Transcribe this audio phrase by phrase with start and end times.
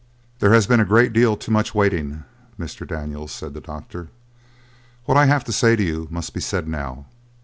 [0.39, 2.23] "There has been a great deal too much waiting,
[2.57, 2.87] Mr.
[2.87, 4.09] Daniels," said the doctor.
[5.05, 7.05] "What I have to say to you must be said now.